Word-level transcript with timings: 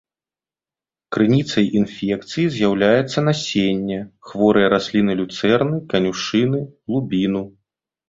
Крыніцай 1.15 1.65
інфекцыі 1.81 2.47
з'яўляецца 2.57 3.25
насенне, 3.29 4.01
хворыя 4.33 4.75
расліны 4.77 5.21
люцэрны, 5.23 5.75
канюшыны, 5.97 6.67
лубіну. 6.95 7.49